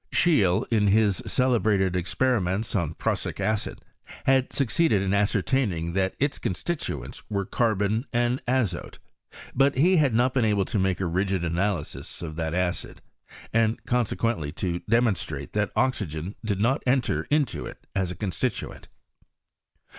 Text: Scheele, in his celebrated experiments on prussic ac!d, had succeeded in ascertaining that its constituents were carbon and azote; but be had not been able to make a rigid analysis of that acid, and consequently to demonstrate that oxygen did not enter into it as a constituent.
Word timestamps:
Scheele, 0.11 0.65
in 0.71 0.87
his 0.87 1.21
celebrated 1.27 1.95
experiments 1.95 2.75
on 2.75 2.95
prussic 2.95 3.39
ac!d, 3.39 3.77
had 4.25 4.51
succeeded 4.51 4.99
in 4.99 5.13
ascertaining 5.13 5.93
that 5.93 6.15
its 6.17 6.39
constituents 6.39 7.21
were 7.29 7.45
carbon 7.45 8.07
and 8.11 8.41
azote; 8.47 8.97
but 9.53 9.75
be 9.75 9.97
had 9.97 10.15
not 10.15 10.33
been 10.33 10.43
able 10.43 10.65
to 10.65 10.79
make 10.79 10.99
a 11.01 11.05
rigid 11.05 11.45
analysis 11.45 12.23
of 12.23 12.35
that 12.35 12.55
acid, 12.55 13.03
and 13.53 13.85
consequently 13.85 14.51
to 14.51 14.79
demonstrate 14.89 15.53
that 15.53 15.69
oxygen 15.75 16.33
did 16.43 16.59
not 16.59 16.81
enter 16.87 17.27
into 17.29 17.67
it 17.67 17.85
as 17.93 18.09
a 18.09 18.15
constituent. 18.15 18.87